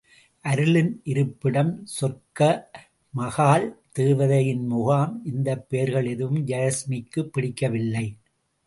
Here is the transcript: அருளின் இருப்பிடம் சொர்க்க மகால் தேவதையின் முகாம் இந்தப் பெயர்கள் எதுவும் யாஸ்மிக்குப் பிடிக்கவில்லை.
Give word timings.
அருளின் 0.45 1.01
இருப்பிடம் 1.03 1.83
சொர்க்க 2.01 2.63
மகால் 3.13 3.67
தேவதையின் 3.91 4.65
முகாம் 4.65 5.21
இந்தப் 5.25 5.69
பெயர்கள் 5.69 6.05
எதுவும் 6.05 6.47
யாஸ்மிக்குப் 6.47 7.31
பிடிக்கவில்லை. 7.31 8.07